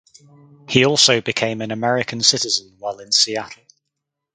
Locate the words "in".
3.01-3.11